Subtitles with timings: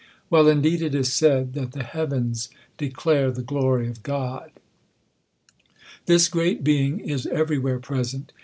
[0.31, 4.49] Well indeed is it said, I that the heavens declare the glory of God.
[6.07, 8.33] This great Being is every where present.